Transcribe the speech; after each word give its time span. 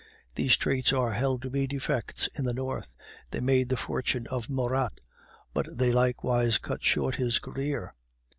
These 0.33 0.57
traits 0.57 0.91
are 0.93 1.13
held 1.13 1.43
to 1.43 1.51
be 1.51 1.67
defects 1.67 2.27
in 2.33 2.43
the 2.43 2.55
North; 2.55 2.87
they 3.29 3.39
made 3.39 3.69
the 3.69 3.77
fortune 3.77 4.25
of 4.31 4.49
Murat, 4.49 4.99
but 5.53 5.67
they 5.77 5.91
likewise 5.91 6.57
cut 6.57 6.83
short 6.83 7.17
his 7.17 7.37
career. 7.37 7.93